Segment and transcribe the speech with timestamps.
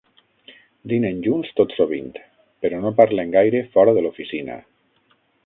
[0.93, 2.09] Dinen junts tot sovint,
[2.65, 4.59] però no parlen gaire fora de l'oficina.